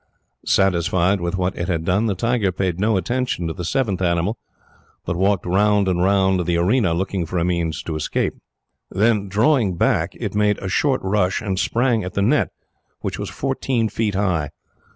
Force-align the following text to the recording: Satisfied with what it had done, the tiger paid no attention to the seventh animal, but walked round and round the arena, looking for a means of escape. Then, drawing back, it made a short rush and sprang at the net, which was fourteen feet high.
Satisfied 0.47 1.21
with 1.21 1.37
what 1.37 1.55
it 1.55 1.67
had 1.67 1.85
done, 1.85 2.07
the 2.07 2.15
tiger 2.15 2.51
paid 2.51 2.79
no 2.79 2.97
attention 2.97 3.45
to 3.45 3.53
the 3.53 3.63
seventh 3.63 4.01
animal, 4.01 4.35
but 5.05 5.15
walked 5.15 5.45
round 5.45 5.87
and 5.87 6.01
round 6.01 6.43
the 6.47 6.57
arena, 6.57 6.95
looking 6.95 7.23
for 7.23 7.37
a 7.37 7.45
means 7.45 7.83
of 7.85 7.95
escape. 7.95 8.33
Then, 8.89 9.27
drawing 9.29 9.75
back, 9.77 10.15
it 10.15 10.33
made 10.33 10.57
a 10.57 10.69
short 10.69 11.01
rush 11.03 11.39
and 11.39 11.59
sprang 11.59 12.03
at 12.03 12.15
the 12.15 12.23
net, 12.23 12.49
which 13.01 13.19
was 13.19 13.29
fourteen 13.29 13.89
feet 13.89 14.15
high. 14.15 14.49